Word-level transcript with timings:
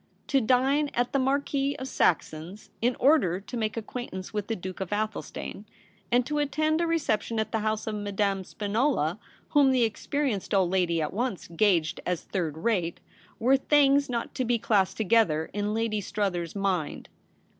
To 0.29 0.41
dine 0.41 0.89
at 0.95 1.13
the 1.13 1.19
Marquis 1.19 1.75
of 1.77 1.87
Saxon's 1.87 2.71
in 2.81 2.95
order 2.95 3.39
to 3.39 3.55
make 3.55 3.77
acquaintance 3.77 4.33
with 4.33 4.47
the 4.47 4.55
Duke 4.55 4.79
of 4.79 4.89
Athelstane, 4.91 5.65
and 6.11 6.25
to 6.25 6.39
attend 6.39 6.81
a 6.81 6.87
reception 6.87 7.39
at 7.39 7.51
the 7.51 7.59
house 7.59 7.85
of 7.85 7.93
Madame 7.93 8.43
Spinola, 8.43 9.19
whom 9.49 9.69
the 9.69 9.83
experienced 9.83 10.55
old 10.55 10.71
lady 10.71 11.03
at 11.03 11.13
once 11.13 11.47
gauged 11.49 11.99
as 12.03 12.23
third 12.23 12.57
rate, 12.57 12.99
w^ere 13.39 13.61
things 13.61 14.09
not 14.09 14.33
to 14.33 14.43
be 14.43 14.57
classed 14.57 14.97
together 14.97 15.51
in 15.53 15.75
Lady 15.75 16.01
Struthers' 16.01 16.55
mind. 16.55 17.07